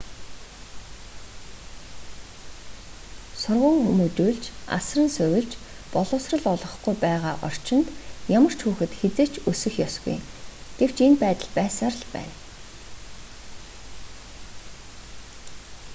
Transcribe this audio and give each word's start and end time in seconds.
сурган 3.41 3.81
хүмүүжүүлж 3.87 4.43
асран 4.77 5.09
сувилж 5.17 5.51
боловсрол 5.93 6.43
олгохгүй 6.53 6.95
байгаа 7.05 7.35
орчинд 7.47 7.87
ямар 8.37 8.53
ч 8.57 8.59
хүүхэд 8.63 8.91
хэзээ 9.01 9.27
ч 9.33 9.35
өсөх 9.51 9.75
ёсгүй 9.87 10.17
гэвч 10.79 10.97
энэ 11.05 11.21
байдал 11.23 11.51
байсаар 11.59 11.93
л 12.01 12.05
байна 12.15 12.35